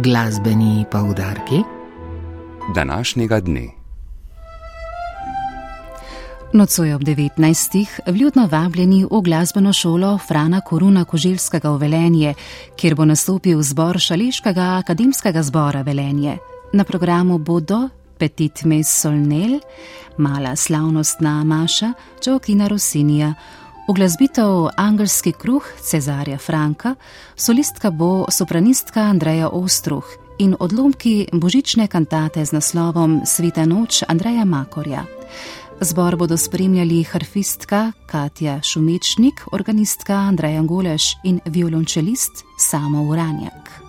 [0.00, 1.62] Glasbeni poudarki
[2.74, 3.68] današnjega dne.
[6.52, 7.86] Nocoj ob 19.
[8.06, 12.34] vljudno vabljeni v glasbeno šolo Frana Koruna Kožilskega v Velenje,
[12.76, 16.36] kjer bo nastopil zbor Šališkega akademskega zbora Velenje.
[16.72, 17.88] Na programu bodo
[18.18, 19.60] Petit Mes Solnel,
[20.16, 21.92] mala slavnostna Maša,
[22.24, 23.34] Čokina Rosinija,
[23.88, 26.94] uglasbitev Angelski kruh Cezarja Franka,
[27.36, 30.04] solistka bo sopranistka Andreja Ostruh
[30.38, 35.04] in odlomki božične kantate z naslovom Sveta noč Andreja Makorja.
[35.80, 43.87] Zbor bodo spremljali harfistka Katja Šumečnik, organistka Andreja Goleš in violončelist Samo Uranjak.